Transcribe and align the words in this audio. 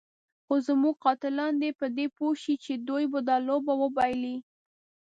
خو 0.45 0.55
زموږ 0.67 0.95
قاتلان 1.05 1.53
دې 1.61 1.69
په 1.79 1.85
دې 1.97 2.05
پوه 2.15 2.33
شي 2.41 2.55
چې 2.63 2.73
دوی 2.87 3.03
به 3.11 3.19
دا 3.27 3.35
لوبه 3.47 3.73
وبایلي. 3.81 4.37